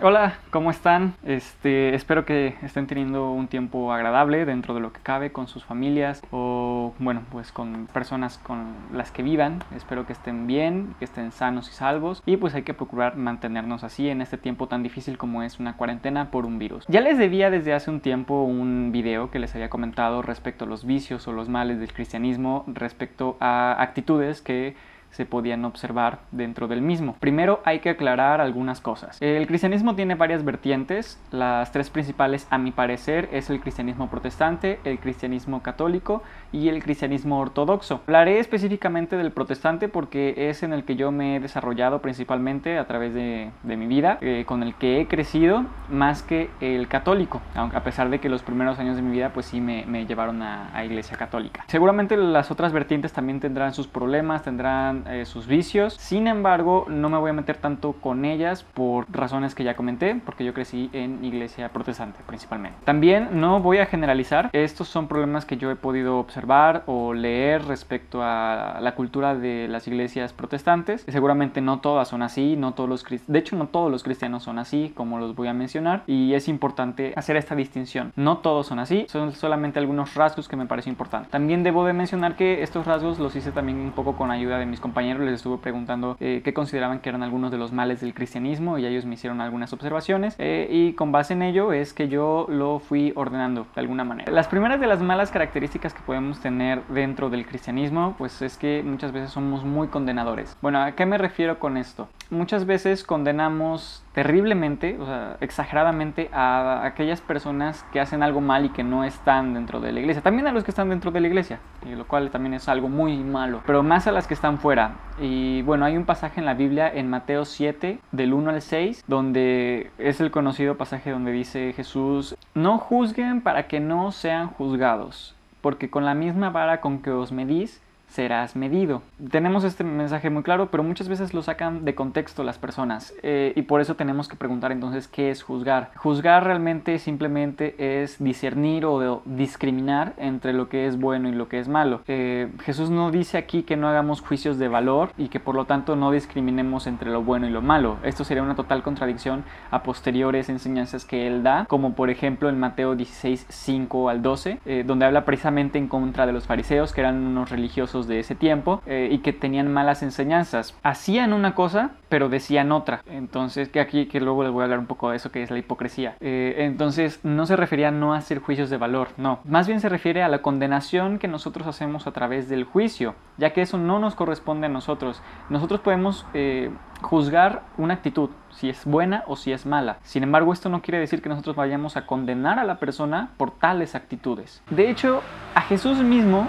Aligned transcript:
Hola, 0.00 0.38
¿cómo 0.50 0.70
están? 0.70 1.14
Este, 1.24 1.92
espero 1.92 2.24
que 2.24 2.54
estén 2.62 2.86
teniendo 2.86 3.32
un 3.32 3.48
tiempo 3.48 3.92
agradable 3.92 4.44
dentro 4.44 4.72
de 4.74 4.78
lo 4.78 4.92
que 4.92 5.00
cabe 5.00 5.32
con 5.32 5.48
sus 5.48 5.64
familias 5.64 6.22
o, 6.30 6.94
bueno, 7.00 7.22
pues 7.32 7.50
con 7.50 7.88
personas 7.92 8.38
con 8.38 8.76
las 8.92 9.10
que 9.10 9.24
vivan. 9.24 9.58
Espero 9.74 10.06
que 10.06 10.12
estén 10.12 10.46
bien, 10.46 10.94
que 11.00 11.04
estén 11.04 11.32
sanos 11.32 11.68
y 11.68 11.72
salvos 11.72 12.22
y 12.26 12.36
pues 12.36 12.54
hay 12.54 12.62
que 12.62 12.74
procurar 12.74 13.16
mantenernos 13.16 13.82
así 13.82 14.08
en 14.08 14.22
este 14.22 14.38
tiempo 14.38 14.68
tan 14.68 14.84
difícil 14.84 15.18
como 15.18 15.42
es 15.42 15.58
una 15.58 15.76
cuarentena 15.76 16.30
por 16.30 16.46
un 16.46 16.60
virus. 16.60 16.84
Ya 16.86 17.00
les 17.00 17.18
debía 17.18 17.50
desde 17.50 17.74
hace 17.74 17.90
un 17.90 17.98
tiempo 17.98 18.44
un 18.44 18.92
video 18.92 19.32
que 19.32 19.40
les 19.40 19.52
había 19.56 19.68
comentado 19.68 20.22
respecto 20.22 20.64
a 20.64 20.68
los 20.68 20.86
vicios 20.86 21.26
o 21.26 21.32
los 21.32 21.48
males 21.48 21.80
del 21.80 21.92
cristianismo 21.92 22.62
respecto 22.68 23.36
a 23.40 23.74
actitudes 23.82 24.42
que 24.42 24.76
se 25.10 25.26
podían 25.26 25.64
observar 25.64 26.20
dentro 26.30 26.68
del 26.68 26.82
mismo. 26.82 27.16
Primero 27.20 27.60
hay 27.64 27.80
que 27.80 27.90
aclarar 27.90 28.40
algunas 28.40 28.80
cosas. 28.80 29.20
El 29.20 29.46
cristianismo 29.46 29.94
tiene 29.94 30.14
varias 30.14 30.44
vertientes. 30.44 31.20
Las 31.30 31.72
tres 31.72 31.90
principales, 31.90 32.46
a 32.50 32.58
mi 32.58 32.70
parecer, 32.70 33.28
es 33.32 33.50
el 33.50 33.60
cristianismo 33.60 34.08
protestante, 34.10 34.78
el 34.84 34.98
cristianismo 34.98 35.62
católico 35.62 36.22
y 36.52 36.68
el 36.68 36.82
cristianismo 36.82 37.38
ortodoxo. 37.40 38.02
Hablaré 38.06 38.38
específicamente 38.38 39.16
del 39.16 39.32
protestante 39.32 39.88
porque 39.88 40.34
es 40.48 40.62
en 40.62 40.72
el 40.72 40.84
que 40.84 40.96
yo 40.96 41.10
me 41.10 41.36
he 41.36 41.40
desarrollado 41.40 42.00
principalmente 42.00 42.78
a 42.78 42.86
través 42.86 43.14
de, 43.14 43.50
mi 43.64 43.86
vida, 43.86 44.18
eh, 44.20 44.44
con 44.46 44.62
el 44.62 44.74
que 44.74 45.00
he 45.00 45.06
crecido 45.06 45.64
más 45.88 46.22
que 46.22 46.50
el 46.60 46.88
católico, 46.88 47.40
aunque 47.54 47.76
a 47.76 47.84
pesar 47.84 48.10
de 48.10 48.18
que 48.18 48.28
los 48.28 48.42
primeros 48.42 48.78
años 48.78 48.96
de 48.96 49.02
mi 49.02 49.10
vida 49.10 49.30
pues 49.32 49.46
sí 49.46 49.60
me, 49.60 49.84
llevaron 50.06 50.42
a, 50.42 50.74
a 50.74 50.84
iglesia 50.84 51.16
católica. 51.16 51.64
Seguramente 51.66 52.16
las 52.16 52.50
otras 52.50 52.72
vertientes 52.72 53.12
también 53.12 53.40
tendrán 53.40 53.74
sus 53.74 53.86
problemas, 53.86 54.42
tendrán 54.42 55.04
eh, 55.08 55.24
sus 55.24 55.46
vicios. 55.46 55.94
Sin 55.94 56.26
embargo, 56.26 56.86
no 56.88 57.08
me 57.08 57.18
voy 57.18 57.30
a 57.30 57.32
meter 57.32 57.56
tanto 57.56 57.92
con 57.92 58.24
ellas 58.24 58.62
por 58.62 59.06
razones 59.10 59.54
que 59.54 59.64
ya 59.64 59.76
comenté, 59.76 60.20
porque 60.24 60.44
yo 60.44 60.52
crecí 60.52 60.90
en 60.92 61.24
iglesia 61.24 61.70
protestante 61.70 62.20
principalmente. 62.26 62.78
También 62.84 63.28
no 63.40 63.60
voy 63.60 63.78
a 63.78 63.86
generalizar, 63.86 64.50
estos 64.52 64.88
son 64.88 65.08
problemas 65.08 65.44
que 65.44 65.56
yo 65.56 65.70
he 65.70 65.76
podido 65.76 66.18
observar 66.18 66.82
o 66.86 67.14
leer 67.14 67.64
respecto 67.64 68.22
a 68.22 68.78
la 68.80 68.94
cultura 68.94 69.34
de 69.34 69.68
las 69.68 69.86
iglesias 69.88 70.32
protestantes. 70.32 71.04
Seguramente 71.08 71.60
no 71.60 71.80
todas 71.80 72.08
son 72.08 72.22
así, 72.22 72.56
no 72.56 72.74
todos 72.74 72.88
los 72.88 73.04
de 73.26 73.38
hecho 73.38 73.56
no 73.56 73.68
todos 73.68 73.90
los 73.90 74.02
cristianos 74.02 74.42
son 74.42 74.58
así, 74.58 74.92
como 74.94 75.18
los 75.18 75.34
voy 75.34 75.48
a 75.48 75.54
mencionar, 75.54 76.02
y 76.06 76.34
es 76.34 76.48
importante 76.48 77.12
hacer 77.16 77.36
esta 77.36 77.54
distinción. 77.54 78.12
No 78.16 78.38
todos 78.38 78.66
son 78.66 78.78
así, 78.78 79.06
son 79.08 79.32
solamente 79.32 79.78
algunos 79.78 80.14
rasgos 80.14 80.48
que 80.48 80.56
me 80.56 80.66
parece 80.66 80.90
importante. 80.90 81.28
También 81.30 81.62
debo 81.62 81.84
de 81.86 81.92
mencionar 81.92 82.36
que 82.36 82.62
estos 82.62 82.86
rasgos 82.86 83.18
los 83.18 83.34
hice 83.36 83.52
también 83.52 83.78
un 83.78 83.92
poco 83.92 84.16
con 84.16 84.30
ayuda 84.30 84.58
de 84.58 84.66
mis 84.66 84.80
compañeros 84.80 84.87
les 84.94 85.34
estuve 85.34 85.58
preguntando 85.58 86.16
eh, 86.20 86.40
qué 86.44 86.52
consideraban 86.52 87.00
que 87.00 87.08
eran 87.08 87.22
algunos 87.22 87.50
de 87.50 87.58
los 87.58 87.72
males 87.72 88.00
del 88.00 88.14
cristianismo 88.14 88.78
y 88.78 88.86
ellos 88.86 89.04
me 89.04 89.14
hicieron 89.14 89.40
algunas 89.40 89.72
observaciones 89.72 90.34
eh, 90.38 90.68
y 90.70 90.92
con 90.92 91.12
base 91.12 91.34
en 91.34 91.42
ello 91.42 91.72
es 91.72 91.92
que 91.92 92.08
yo 92.08 92.46
lo 92.48 92.78
fui 92.78 93.12
ordenando 93.16 93.66
de 93.74 93.80
alguna 93.80 94.04
manera. 94.04 94.32
Las 94.32 94.48
primeras 94.48 94.80
de 94.80 94.86
las 94.86 95.00
malas 95.00 95.30
características 95.30 95.94
que 95.94 96.00
podemos 96.02 96.40
tener 96.40 96.82
dentro 96.88 97.30
del 97.30 97.46
cristianismo 97.46 98.14
pues 98.18 98.42
es 98.42 98.56
que 98.56 98.82
muchas 98.84 99.12
veces 99.12 99.30
somos 99.30 99.64
muy 99.64 99.88
condenadores. 99.88 100.56
Bueno, 100.60 100.82
¿a 100.82 100.92
qué 100.92 101.06
me 101.06 101.18
refiero 101.18 101.58
con 101.58 101.76
esto? 101.76 102.08
Muchas 102.30 102.66
veces 102.66 103.04
condenamos 103.04 104.04
terriblemente, 104.12 104.98
o 105.00 105.06
sea, 105.06 105.38
exageradamente 105.40 106.28
a 106.32 106.84
aquellas 106.84 107.22
personas 107.22 107.86
que 107.90 108.00
hacen 108.00 108.22
algo 108.22 108.42
mal 108.42 108.66
y 108.66 108.68
que 108.68 108.84
no 108.84 109.02
están 109.04 109.54
dentro 109.54 109.80
de 109.80 109.92
la 109.92 110.00
iglesia. 110.00 110.20
También 110.20 110.46
a 110.46 110.52
los 110.52 110.62
que 110.62 110.70
están 110.70 110.90
dentro 110.90 111.10
de 111.10 111.20
la 111.20 111.28
iglesia, 111.28 111.58
y 111.86 111.94
lo 111.94 112.06
cual 112.06 112.30
también 112.30 112.52
es 112.52 112.68
algo 112.68 112.90
muy 112.90 113.16
malo, 113.16 113.62
pero 113.64 113.82
más 113.82 114.06
a 114.06 114.12
las 114.12 114.26
que 114.26 114.34
están 114.34 114.58
fuera. 114.58 114.96
Y 115.18 115.62
bueno, 115.62 115.86
hay 115.86 115.96
un 115.96 116.04
pasaje 116.04 116.40
en 116.40 116.44
la 116.44 116.52
Biblia 116.52 116.92
en 116.92 117.08
Mateo 117.08 117.46
7, 117.46 117.98
del 118.12 118.34
1 118.34 118.50
al 118.50 118.60
6, 118.60 119.04
donde 119.06 119.90
es 119.96 120.20
el 120.20 120.30
conocido 120.30 120.76
pasaje 120.76 121.10
donde 121.10 121.32
dice 121.32 121.72
Jesús, 121.72 122.36
no 122.54 122.76
juzguen 122.76 123.40
para 123.40 123.68
que 123.68 123.80
no 123.80 124.12
sean 124.12 124.48
juzgados, 124.48 125.34
porque 125.62 125.88
con 125.88 126.04
la 126.04 126.12
misma 126.12 126.50
vara 126.50 126.82
con 126.82 127.00
que 127.00 127.10
os 127.10 127.32
medís, 127.32 127.80
serás 128.08 128.56
medido. 128.56 129.02
Tenemos 129.30 129.64
este 129.64 129.84
mensaje 129.84 130.30
muy 130.30 130.42
claro, 130.42 130.70
pero 130.70 130.82
muchas 130.82 131.08
veces 131.08 131.34
lo 131.34 131.42
sacan 131.42 131.84
de 131.84 131.94
contexto 131.94 132.42
las 132.42 132.58
personas 132.58 133.14
eh, 133.22 133.52
y 133.54 133.62
por 133.62 133.80
eso 133.80 133.94
tenemos 133.96 134.28
que 134.28 134.36
preguntar 134.36 134.72
entonces 134.72 135.08
qué 135.08 135.30
es 135.30 135.42
juzgar. 135.42 135.90
Juzgar 135.96 136.44
realmente 136.44 136.98
simplemente 136.98 138.02
es 138.02 138.22
discernir 138.22 138.84
o 138.86 139.22
discriminar 139.24 140.14
entre 140.16 140.52
lo 140.52 140.68
que 140.68 140.86
es 140.86 140.98
bueno 140.98 141.28
y 141.28 141.32
lo 141.32 141.48
que 141.48 141.58
es 141.58 141.68
malo. 141.68 142.00
Eh, 142.08 142.50
Jesús 142.62 142.90
no 142.90 143.10
dice 143.10 143.38
aquí 143.38 143.62
que 143.62 143.76
no 143.76 143.88
hagamos 143.88 144.20
juicios 144.20 144.58
de 144.58 144.68
valor 144.68 145.10
y 145.18 145.28
que 145.28 145.40
por 145.40 145.54
lo 145.54 145.66
tanto 145.66 145.96
no 145.96 146.10
discriminemos 146.10 146.86
entre 146.86 147.10
lo 147.10 147.22
bueno 147.22 147.46
y 147.46 147.50
lo 147.50 147.62
malo. 147.62 147.98
Esto 148.02 148.24
sería 148.24 148.42
una 148.42 148.56
total 148.56 148.82
contradicción 148.82 149.44
a 149.70 149.82
posteriores 149.82 150.48
enseñanzas 150.48 151.04
que 151.04 151.26
él 151.26 151.42
da, 151.42 151.66
como 151.66 151.94
por 151.94 152.10
ejemplo 152.10 152.48
en 152.48 152.58
Mateo 152.58 152.94
16, 152.94 153.46
5 153.48 154.08
al 154.08 154.22
12, 154.22 154.60
eh, 154.64 154.84
donde 154.86 155.04
habla 155.06 155.24
precisamente 155.24 155.78
en 155.78 155.88
contra 155.88 156.26
de 156.26 156.32
los 156.32 156.46
fariseos, 156.46 156.92
que 156.92 157.00
eran 157.00 157.16
unos 157.26 157.50
religiosos 157.50 157.97
de 158.06 158.20
ese 158.20 158.34
tiempo 158.34 158.82
eh, 158.86 159.08
y 159.10 159.18
que 159.18 159.32
tenían 159.32 159.72
malas 159.72 160.02
enseñanzas. 160.02 160.76
Hacían 160.82 161.32
una 161.32 161.54
cosa, 161.54 161.92
pero 162.08 162.28
decían 162.28 162.72
otra. 162.72 163.02
Entonces, 163.06 163.68
que 163.68 163.80
aquí, 163.80 164.06
que 164.06 164.20
luego 164.20 164.42
les 164.42 164.52
voy 164.52 164.60
a 164.60 164.64
hablar 164.64 164.78
un 164.78 164.86
poco 164.86 165.10
de 165.10 165.16
eso, 165.16 165.32
que 165.32 165.42
es 165.42 165.50
la 165.50 165.58
hipocresía. 165.58 166.16
Eh, 166.20 166.54
entonces, 166.58 167.20
no 167.24 167.46
se 167.46 167.56
refería 167.56 167.88
a 167.88 167.92
no 167.92 168.14
hacer 168.14 168.38
juicios 168.38 168.70
de 168.70 168.76
valor, 168.76 169.08
no. 169.16 169.40
Más 169.44 169.66
bien 169.66 169.80
se 169.80 169.88
refiere 169.88 170.22
a 170.22 170.28
la 170.28 170.42
condenación 170.42 171.18
que 171.18 171.28
nosotros 171.28 171.66
hacemos 171.66 172.06
a 172.06 172.12
través 172.12 172.48
del 172.48 172.64
juicio, 172.64 173.14
ya 173.36 173.52
que 173.52 173.62
eso 173.62 173.78
no 173.78 173.98
nos 173.98 174.14
corresponde 174.14 174.66
a 174.66 174.70
nosotros. 174.70 175.22
Nosotros 175.48 175.80
podemos 175.80 176.26
eh, 176.34 176.70
juzgar 177.00 177.62
una 177.76 177.94
actitud, 177.94 178.30
si 178.50 178.68
es 178.68 178.84
buena 178.84 179.24
o 179.26 179.36
si 179.36 179.52
es 179.52 179.66
mala. 179.66 179.98
Sin 180.02 180.22
embargo, 180.22 180.52
esto 180.52 180.68
no 180.68 180.82
quiere 180.82 180.98
decir 180.98 181.22
que 181.22 181.28
nosotros 181.28 181.56
vayamos 181.56 181.96
a 181.96 182.06
condenar 182.06 182.58
a 182.58 182.64
la 182.64 182.78
persona 182.78 183.30
por 183.36 183.50
tales 183.52 183.94
actitudes. 183.94 184.62
De 184.70 184.90
hecho, 184.90 185.22
a 185.54 185.62
Jesús 185.62 185.98
mismo 185.98 186.48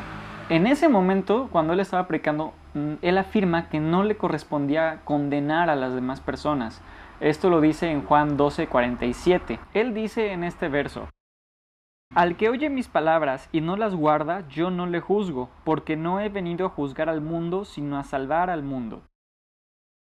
en 0.49 0.65
ese 0.65 0.89
momento, 0.89 1.47
cuando 1.51 1.73
él 1.73 1.79
estaba 1.79 2.07
predicando, 2.07 2.53
mm, 2.73 2.93
él 3.01 3.17
afirma 3.17 3.69
que 3.69 3.79
no 3.79 4.03
le 4.03 4.17
correspondía 4.17 5.01
condenar 5.03 5.69
a 5.69 5.75
las 5.75 5.93
demás 5.93 6.21
personas. 6.21 6.81
Esto 7.19 7.49
lo 7.49 7.61
dice 7.61 7.91
en 7.91 8.03
Juan 8.03 8.35
12:47. 8.35 9.59
Él 9.73 9.93
dice 9.93 10.31
en 10.31 10.43
este 10.43 10.67
verso, 10.67 11.07
Al 12.15 12.35
que 12.35 12.49
oye 12.49 12.71
mis 12.71 12.87
palabras 12.87 13.47
y 13.51 13.61
no 13.61 13.77
las 13.77 13.93
guarda, 13.93 14.47
yo 14.47 14.71
no 14.71 14.87
le 14.87 14.99
juzgo, 14.99 15.49
porque 15.63 15.95
no 15.95 16.19
he 16.19 16.29
venido 16.29 16.65
a 16.65 16.69
juzgar 16.69 17.07
al 17.07 17.21
mundo, 17.21 17.65
sino 17.65 17.99
a 17.99 18.03
salvar 18.03 18.49
al 18.49 18.63
mundo 18.63 19.03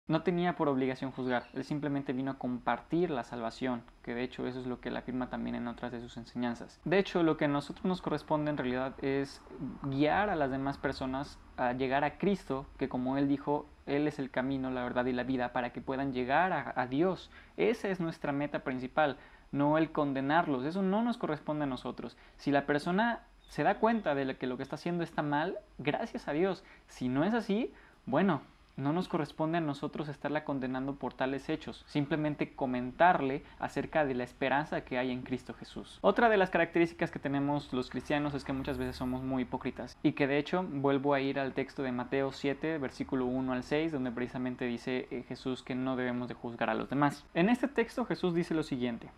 no 0.08 0.22
tenía 0.22 0.56
por 0.56 0.68
obligación 0.68 1.12
juzgar, 1.12 1.46
él 1.52 1.64
simplemente 1.64 2.14
vino 2.14 2.30
a 2.30 2.38
compartir 2.38 3.10
la 3.10 3.24
salvación, 3.24 3.82
que 4.02 4.14
de 4.14 4.22
hecho 4.22 4.46
eso 4.46 4.58
es 4.58 4.66
lo 4.66 4.80
que 4.80 4.88
él 4.88 4.96
afirma 4.96 5.28
también 5.28 5.54
en 5.54 5.68
otras 5.68 5.92
de 5.92 6.00
sus 6.00 6.16
enseñanzas. 6.16 6.80
De 6.86 6.98
hecho, 6.98 7.22
lo 7.22 7.36
que 7.36 7.44
a 7.44 7.48
nosotros 7.48 7.84
nos 7.84 8.00
corresponde 8.00 8.50
en 8.50 8.56
realidad 8.56 8.94
es 9.04 9.42
guiar 9.82 10.30
a 10.30 10.36
las 10.36 10.50
demás 10.50 10.78
personas 10.78 11.38
a 11.58 11.74
llegar 11.74 12.04
a 12.04 12.16
Cristo, 12.16 12.66
que 12.78 12.88
como 12.88 13.18
él 13.18 13.28
dijo, 13.28 13.66
él 13.84 14.08
es 14.08 14.18
el 14.18 14.30
camino, 14.30 14.70
la 14.70 14.82
verdad 14.82 15.04
y 15.04 15.12
la 15.12 15.24
vida, 15.24 15.52
para 15.52 15.72
que 15.72 15.82
puedan 15.82 16.14
llegar 16.14 16.72
a, 16.74 16.86
Dios. 16.86 17.30
Esa 17.58 17.88
es 17.88 18.00
nuestra 18.00 18.32
meta 18.32 18.60
principal, 18.60 19.18
no 19.52 19.76
el 19.76 19.92
condenarlos, 19.92 20.64
eso 20.64 20.80
no 20.80 21.02
nos 21.02 21.18
corresponde 21.18 21.64
a 21.64 21.68
nosotros. 21.68 22.16
Si 22.38 22.50
la 22.50 22.64
persona 22.64 23.24
se 23.48 23.62
da 23.62 23.78
cuenta 23.78 24.14
de 24.14 24.36
que 24.36 24.46
lo 24.46 24.56
que 24.56 24.62
está 24.62 24.76
haciendo 24.76 25.04
está 25.04 25.22
mal, 25.22 25.58
gracias 25.76 26.28
a 26.28 26.32
Dios. 26.32 26.64
Si 26.86 27.08
no 27.08 27.24
es 27.24 27.34
así, 27.34 27.72
bueno, 28.06 28.40
no 28.78 28.92
nos 28.92 29.08
corresponde 29.08 29.58
a 29.58 29.60
nosotros 29.60 30.08
estarla 30.08 30.44
condenando 30.44 30.94
por 30.94 31.12
tales 31.12 31.48
hechos, 31.48 31.84
simplemente 31.86 32.54
comentarle 32.54 33.42
acerca 33.58 34.06
de 34.06 34.14
la 34.14 34.24
esperanza 34.24 34.82
que 34.82 34.96
hay 34.96 35.10
en 35.10 35.22
Cristo 35.22 35.52
Jesús. 35.52 35.98
Otra 36.00 36.28
de 36.28 36.36
las 36.36 36.50
características 36.50 37.10
que 37.10 37.18
tenemos 37.18 37.72
los 37.72 37.90
cristianos 37.90 38.34
es 38.34 38.44
que 38.44 38.52
muchas 38.52 38.78
veces 38.78 38.96
somos 38.96 39.22
muy 39.22 39.42
hipócritas 39.42 39.98
y 40.02 40.12
que 40.12 40.26
de 40.26 40.38
hecho 40.38 40.62
vuelvo 40.62 41.12
a 41.12 41.20
ir 41.20 41.38
al 41.38 41.52
texto 41.52 41.82
de 41.82 41.92
Mateo 41.92 42.32
7, 42.32 42.78
versículo 42.78 43.26
1 43.26 43.52
al 43.52 43.64
6, 43.64 43.92
donde 43.92 44.12
precisamente 44.12 44.64
dice 44.64 45.08
eh, 45.10 45.24
Jesús 45.28 45.62
que 45.62 45.74
no 45.74 45.96
debemos 45.96 46.28
de 46.28 46.34
juzgar 46.34 46.70
a 46.70 46.74
los 46.74 46.88
demás. 46.88 47.26
En 47.34 47.48
este 47.48 47.68
texto 47.68 48.04
Jesús 48.04 48.34
dice 48.34 48.54
lo 48.54 48.62
siguiente. 48.62 49.10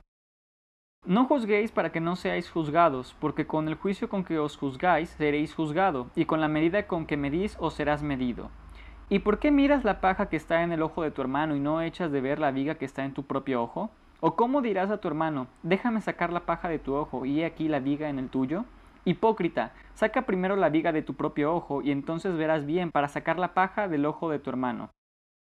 No 1.06 1.25
juzguéis 1.25 1.73
para 1.73 1.93
que 1.93 2.00
no 2.00 2.14
seáis 2.14 2.50
juzgados, 2.50 3.17
porque 3.20 3.46
con 3.46 3.69
el 3.69 3.75
juicio 3.75 4.11
con 4.11 4.23
que 4.23 4.38
os 4.38 4.58
juzgáis 4.58 5.08
seréis 5.08 5.55
juzgado, 5.55 6.11
y 6.14 6.26
con 6.26 6.43
la 6.43 6.49
medida 6.49 6.87
con 6.87 7.06
que 7.06 7.17
medís 7.17 7.56
os 7.58 7.73
serás 7.73 8.02
medido. 8.02 8.50
¿Y 9.12 9.18
por 9.18 9.40
qué 9.40 9.50
miras 9.50 9.82
la 9.82 10.00
paja 10.00 10.28
que 10.28 10.36
está 10.36 10.62
en 10.62 10.70
el 10.70 10.82
ojo 10.82 11.02
de 11.02 11.10
tu 11.10 11.20
hermano 11.20 11.56
y 11.56 11.58
no 11.58 11.82
echas 11.82 12.12
de 12.12 12.20
ver 12.20 12.38
la 12.38 12.52
viga 12.52 12.76
que 12.76 12.84
está 12.84 13.04
en 13.04 13.12
tu 13.12 13.24
propio 13.24 13.60
ojo? 13.60 13.90
¿O 14.20 14.36
cómo 14.36 14.62
dirás 14.62 14.88
a 14.88 14.98
tu 14.98 15.08
hermano, 15.08 15.48
déjame 15.64 16.00
sacar 16.00 16.32
la 16.32 16.46
paja 16.46 16.68
de 16.68 16.78
tu 16.78 16.94
ojo 16.94 17.26
y 17.26 17.40
he 17.40 17.44
aquí 17.44 17.66
la 17.66 17.80
viga 17.80 18.08
en 18.08 18.20
el 18.20 18.28
tuyo? 18.28 18.66
Hipócrita, 19.04 19.72
saca 19.94 20.22
primero 20.22 20.54
la 20.54 20.68
viga 20.68 20.92
de 20.92 21.02
tu 21.02 21.14
propio 21.14 21.52
ojo 21.52 21.82
y 21.82 21.90
entonces 21.90 22.36
verás 22.36 22.66
bien 22.66 22.92
para 22.92 23.08
sacar 23.08 23.36
la 23.36 23.52
paja 23.52 23.88
del 23.88 24.06
ojo 24.06 24.30
de 24.30 24.38
tu 24.38 24.48
hermano. 24.48 24.90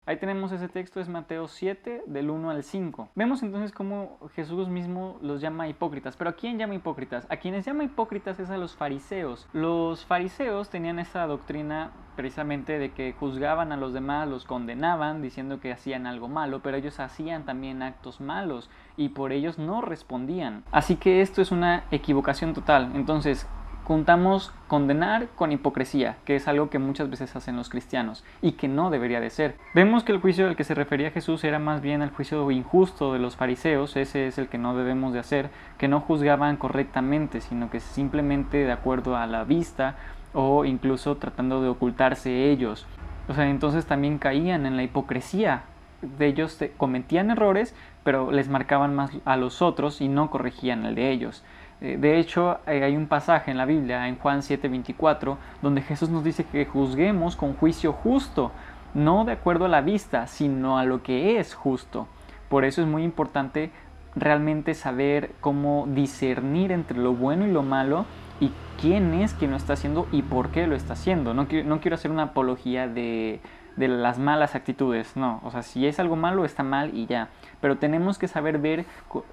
Ahí 0.07 0.17
tenemos 0.17 0.51
ese 0.51 0.67
texto, 0.67 0.99
es 0.99 1.07
Mateo 1.07 1.47
7, 1.47 2.05
del 2.07 2.31
1 2.31 2.49
al 2.49 2.63
5. 2.63 3.09
Vemos 3.13 3.43
entonces 3.43 3.71
cómo 3.71 4.17
Jesús 4.33 4.67
mismo 4.67 5.19
los 5.21 5.41
llama 5.41 5.67
hipócritas. 5.67 6.17
Pero 6.17 6.31
¿a 6.31 6.33
quién 6.33 6.57
llama 6.57 6.73
hipócritas? 6.73 7.27
A 7.29 7.37
quienes 7.37 7.65
llama 7.65 7.83
hipócritas 7.83 8.39
es 8.39 8.49
a 8.49 8.57
los 8.57 8.75
fariseos. 8.75 9.47
Los 9.53 10.03
fariseos 10.07 10.69
tenían 10.69 10.97
esa 10.97 11.27
doctrina 11.27 11.91
precisamente 12.15 12.79
de 12.79 12.91
que 12.91 13.13
juzgaban 13.13 13.71
a 13.71 13.77
los 13.77 13.93
demás, 13.93 14.27
los 14.27 14.45
condenaban 14.45 15.21
diciendo 15.21 15.59
que 15.59 15.71
hacían 15.71 16.07
algo 16.07 16.27
malo, 16.27 16.61
pero 16.63 16.77
ellos 16.77 16.99
hacían 16.99 17.45
también 17.45 17.83
actos 17.83 18.21
malos 18.21 18.71
y 18.97 19.09
por 19.09 19.31
ellos 19.31 19.59
no 19.59 19.81
respondían. 19.81 20.63
Así 20.71 20.95
que 20.95 21.21
esto 21.21 21.43
es 21.43 21.51
una 21.51 21.83
equivocación 21.91 22.55
total. 22.55 22.91
Entonces, 22.95 23.47
juntamos 23.91 24.53
condenar 24.69 25.27
con 25.35 25.51
hipocresía, 25.51 26.15
que 26.23 26.37
es 26.37 26.47
algo 26.47 26.69
que 26.69 26.79
muchas 26.79 27.09
veces 27.09 27.35
hacen 27.35 27.57
los 27.57 27.67
cristianos 27.67 28.23
y 28.41 28.53
que 28.53 28.69
no 28.69 28.89
debería 28.89 29.19
de 29.19 29.29
ser. 29.29 29.57
Vemos 29.75 30.05
que 30.05 30.13
el 30.13 30.21
juicio 30.21 30.47
al 30.47 30.55
que 30.55 30.63
se 30.63 30.75
refería 30.75 31.11
Jesús 31.11 31.43
era 31.43 31.59
más 31.59 31.81
bien 31.81 32.01
el 32.01 32.09
juicio 32.09 32.49
injusto 32.51 33.11
de 33.11 33.19
los 33.19 33.35
fariseos, 33.35 33.97
ese 33.97 34.27
es 34.27 34.37
el 34.37 34.47
que 34.47 34.57
no 34.57 34.77
debemos 34.77 35.11
de 35.11 35.19
hacer, 35.19 35.49
que 35.77 35.89
no 35.89 35.99
juzgaban 35.99 36.55
correctamente, 36.55 37.41
sino 37.41 37.69
que 37.69 37.81
simplemente 37.81 38.63
de 38.63 38.71
acuerdo 38.71 39.17
a 39.17 39.27
la 39.27 39.43
vista 39.43 39.97
o 40.31 40.63
incluso 40.63 41.17
tratando 41.17 41.61
de 41.61 41.67
ocultarse 41.67 42.49
ellos. 42.49 42.87
O 43.27 43.33
sea, 43.33 43.49
entonces 43.49 43.87
también 43.87 44.19
caían 44.19 44.65
en 44.65 44.77
la 44.77 44.83
hipocresía. 44.83 45.63
De 46.01 46.27
ellos 46.27 46.57
cometían 46.77 47.29
errores, 47.29 47.75
pero 48.05 48.31
les 48.31 48.47
marcaban 48.47 48.95
más 48.95 49.11
a 49.25 49.35
los 49.35 49.61
otros 49.61 49.99
y 49.99 50.07
no 50.07 50.31
corregían 50.31 50.85
el 50.85 50.95
de 50.95 51.11
ellos. 51.11 51.43
Eh, 51.81 51.97
de 51.99 52.19
hecho, 52.19 52.59
eh, 52.67 52.83
hay 52.83 52.95
un 52.95 53.07
pasaje 53.07 53.49
en 53.49 53.57
la 53.57 53.65
Biblia, 53.65 54.07
en 54.07 54.17
Juan 54.17 54.43
7:24, 54.43 55.37
donde 55.61 55.81
Jesús 55.81 56.09
nos 56.09 56.23
dice 56.23 56.45
que 56.45 56.65
juzguemos 56.65 57.35
con 57.35 57.55
juicio 57.55 57.91
justo, 57.91 58.51
no 58.93 59.25
de 59.25 59.33
acuerdo 59.33 59.65
a 59.65 59.69
la 59.69 59.81
vista, 59.81 60.27
sino 60.27 60.77
a 60.77 60.85
lo 60.85 61.01
que 61.01 61.39
es 61.39 61.55
justo. 61.55 62.07
Por 62.49 62.65
eso 62.65 62.81
es 62.81 62.87
muy 62.87 63.03
importante 63.03 63.71
realmente 64.15 64.75
saber 64.75 65.31
cómo 65.41 65.87
discernir 65.87 66.71
entre 66.71 66.97
lo 66.97 67.13
bueno 67.13 67.47
y 67.47 67.51
lo 67.51 67.63
malo 67.63 68.05
y 68.39 68.51
quién 68.79 69.13
es 69.13 69.33
quien 69.33 69.51
lo 69.51 69.57
está 69.57 69.73
haciendo 69.73 70.07
y 70.11 70.21
por 70.21 70.49
qué 70.49 70.67
lo 70.67 70.75
está 70.75 70.93
haciendo. 70.93 71.33
No 71.33 71.47
no 71.65 71.81
quiero 71.81 71.95
hacer 71.95 72.11
una 72.11 72.23
apología 72.23 72.87
de, 72.87 73.39
de 73.75 73.87
las 73.87 74.19
malas 74.19 74.55
actitudes, 74.55 75.15
no, 75.15 75.39
o 75.43 75.51
sea, 75.51 75.63
si 75.63 75.87
es 75.87 75.99
algo 75.99 76.15
malo 76.15 76.45
está 76.45 76.63
mal 76.63 76.95
y 76.95 77.05
ya, 77.05 77.29
pero 77.61 77.77
tenemos 77.77 78.17
que 78.17 78.27
saber 78.27 78.57
ver 78.57 78.85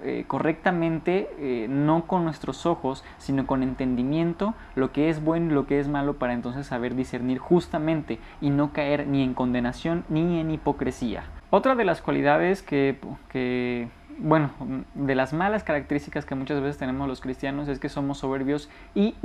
eh, 0.03 0.23
correctamente, 0.27 1.29
eh, 1.37 1.67
no 1.69 2.05
con 2.07 2.23
nuestros 2.23 2.65
ojos, 2.65 3.03
sino 3.17 3.45
con 3.45 3.63
entendimiento, 3.63 4.53
lo 4.75 4.91
que 4.91 5.09
es 5.09 5.23
bueno 5.23 5.51
y 5.51 5.55
lo 5.55 5.67
que 5.67 5.79
es 5.79 5.87
malo 5.87 6.15
para 6.15 6.33
entonces 6.33 6.67
saber 6.67 6.95
discernir 6.95 7.39
justamente 7.39 8.19
y 8.41 8.49
no 8.49 8.71
caer 8.73 9.07
ni 9.07 9.23
en 9.23 9.33
condenación 9.33 10.05
ni 10.09 10.39
en 10.39 10.51
hipocresía. 10.51 11.23
Otra 11.49 11.75
de 11.75 11.85
las 11.85 12.01
cualidades 12.01 12.61
que, 12.61 12.99
que 13.29 13.87
bueno, 14.19 14.51
de 14.93 15.15
las 15.15 15.33
malas 15.33 15.63
características 15.63 16.25
que 16.25 16.35
muchas 16.35 16.61
veces 16.61 16.77
tenemos 16.77 17.07
los 17.07 17.21
cristianos 17.21 17.67
es 17.67 17.79
que 17.79 17.89
somos 17.89 18.19
soberbios 18.19 18.69
y 18.93 19.15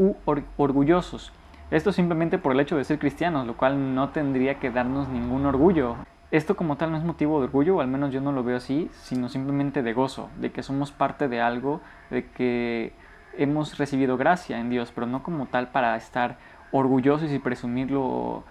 orgullosos. 0.57 1.33
Esto 1.71 1.93
simplemente 1.93 2.39
por 2.39 2.53
el 2.53 2.61
hecho 2.61 2.77
de 2.77 2.85
ser 2.85 2.99
cristianos, 2.99 3.47
lo 3.47 3.57
cual 3.57 3.95
no 3.95 4.11
tendría 4.11 4.59
que 4.59 4.71
darnos 4.71 5.09
ningún 5.09 5.47
orgullo. 5.47 5.97
Esto 6.31 6.57
como 6.57 6.77
tal 6.77 6.91
no 6.91 6.99
es 6.99 7.05
motivo 7.05 7.39
de 7.39 7.47
orgullo, 7.47 7.77
o 7.77 7.81
al 7.81 7.89
menos 7.89 8.13
yo 8.13 8.21
no 8.21 8.33
lo 8.33 8.45
veo 8.45 8.57
así, 8.57 8.91
sino 8.93 9.29
simplemente 9.29 9.83
de 9.83 9.93
gozo, 9.93 10.29
de 10.41 10.53
que 10.53 10.63
somos 10.63 10.93
parte 10.93 11.29
de 11.29 11.41
algo, 11.41 11.81
de 12.11 12.27
que 12.27 12.93
hemos 13.37 13.79
recibido 13.79 14.17
gracia 14.17 14.59
en 14.59 14.71
Dios, 14.71 14.93
pero 14.95 15.07
no 15.07 15.23
como 15.23 15.47
tal 15.47 15.69
para 15.69 15.97
estar 15.97 16.39
orgullosos 16.73 17.31
y 17.31 17.39
presumirlo 17.39 18.45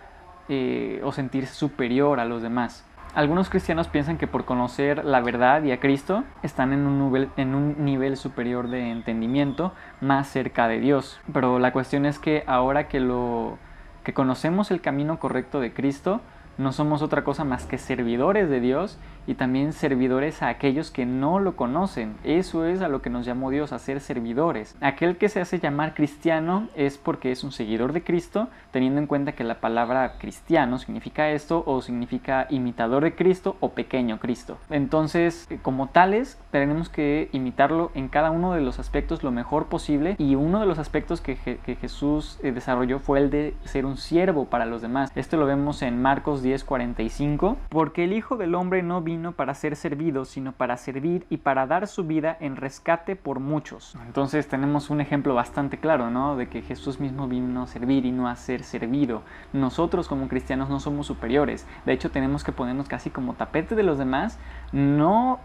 eh, 0.50 1.01
o 1.04 1.12
sentirse 1.12 1.54
superior 1.54 2.19
a 2.19 2.25
los 2.25 2.42
demás. 2.42 2.86
Algunos 3.15 3.48
cristianos 3.50 3.89
piensan 3.89 4.18
que 4.18 4.25
por 4.25 4.45
conocer 4.45 5.06
la 5.06 5.21
verdad 5.21 5.62
y 5.62 5.71
a 5.71 5.80
Cristo 5.80 6.24
están 6.42 6.74
en 6.74 6.88
un, 6.88 6.98
nivel, 6.98 7.30
en 7.38 7.54
un 7.54 7.86
nivel 7.86 8.18
superior 8.18 8.69
de 8.69 8.89
entendimiento, 8.89 9.71
más 10.01 10.27
cerca 10.27 10.68
de 10.68 10.80
Dios. 10.80 11.21
Pero 11.31 11.60
la 11.60 11.71
cuestión 11.71 12.07
es 12.07 12.18
que 12.18 12.44
ahora 12.48 12.88
que 12.88 13.00
lo 13.00 13.60
que 14.04 14.15
conocemos 14.15 14.71
el 14.71 14.81
camino 14.81 15.19
correcto 15.19 15.60
de 15.60 15.74
Cristo, 15.74 16.21
no 16.57 16.71
somos 16.71 17.01
otra 17.01 17.23
cosa 17.23 17.44
más 17.44 17.65
que 17.65 17.77
servidores 17.77 18.50
de 18.50 18.59
Dios 18.59 18.97
y 19.25 19.35
también 19.35 19.73
servidores 19.73 20.41
a 20.41 20.50
aquellos 20.50 20.91
que 20.91 21.05
no 21.05 21.39
lo 21.39 21.55
conocen. 21.55 22.15
Eso 22.23 22.65
es 22.65 22.81
a 22.81 22.89
lo 22.89 23.01
que 23.01 23.09
nos 23.09 23.25
llamó 23.25 23.50
Dios, 23.50 23.71
a 23.73 23.79
ser 23.79 24.01
servidores. 24.01 24.75
Aquel 24.81 25.17
que 25.17 25.29
se 25.29 25.41
hace 25.41 25.59
llamar 25.59 25.94
cristiano 25.94 26.67
es 26.75 26.97
porque 26.97 27.31
es 27.31 27.44
un 27.44 27.51
seguidor 27.51 27.94
de 27.94 28.03
Cristo, 28.03 28.50
teniendo 28.71 29.00
en 29.00 29.07
cuenta 29.07 29.31
que 29.31 29.44
la 29.44 29.61
palabra 29.61 30.17
cristiano 30.19 30.77
significa 30.77 31.29
esto 31.29 31.63
o 31.65 31.81
significa 31.81 32.47
imitador 32.50 33.03
de 33.03 33.15
Cristo 33.15 33.55
o 33.59 33.69
pequeño 33.69 34.19
Cristo. 34.19 34.57
Entonces, 34.69 35.47
eh, 35.50 35.59
como 35.61 35.88
tales, 35.88 36.38
tenemos 36.51 36.89
que 36.89 37.29
imitarlo 37.31 37.91
en 37.94 38.09
cada 38.09 38.31
uno 38.31 38.53
de 38.53 38.61
los 38.61 38.79
aspectos 38.79 39.23
lo 39.23 39.31
mejor 39.31 39.67
posible 39.67 40.15
y 40.17 40.35
uno 40.35 40.59
de 40.59 40.65
los 40.65 40.79
aspectos 40.79 41.21
que, 41.21 41.33
Jesús 41.81 42.39
eh, 42.44 42.51
desarrolló 42.51 43.00
fue 43.00 43.19
el 43.19 43.29
de 43.29 43.55
ser 43.63 43.85
un 43.85 43.97
siervo 43.97 44.45
para 44.45 44.65
los 44.65 44.81
demás. 44.81 45.11
Esto 45.15 45.38
lo 45.38 45.45
vemos 45.45 45.81
en 45.81 46.01
Marcos 46.01 46.43
10:45, 46.44 47.57
porque 47.69 48.04
el 48.04 48.13
Hijo 48.13 48.38
del 48.38 48.56
Hombre 48.56 48.84
no 48.84 49.01
vino 49.01 49.31
para 49.31 49.54
ser 49.54 49.75
servido, 49.75 50.25
sino 50.25 50.51
para 50.51 50.78
servir 50.78 51.25
y 51.30 51.38
para 51.38 51.66
dar 51.66 51.88
su 51.88 52.04
vida 52.04 52.38
en 52.40 52.56
rescate 52.56 53.16
por 53.16 53.40
muchos. 53.40 53.95
Entonces 54.06 54.48
tenemos 54.48 54.90
un 54.90 55.01
ejemplo 55.01 55.34
bastante 55.34 55.78
claro, 55.78 56.10
¿no? 56.10 56.36
De 56.36 56.48
que 56.48 56.62
Jesús 56.62 57.00
mismo 57.00 57.28
vino 57.28 57.63
a 57.63 57.68
servir 57.68 58.06
y 58.06 58.12
no 58.12 58.28
a 58.28 58.36
ser 58.36 58.63
servido. 58.63 59.24
Nosotros 59.54 60.07
como 60.07 60.28
cristianos 60.28 60.69
no 60.69 60.80
somos 60.80 61.07
superiores. 61.07 61.68
De 61.86 61.94
hecho 61.94 62.12
tenemos 62.12 62.44
que 62.44 62.51
ponernos 62.51 62.88
casi 62.88 63.10
como 63.10 63.34
tapete 63.34 63.75
de 63.75 63.84
los 63.84 63.98
demás, 63.98 64.38
no 64.72 65.39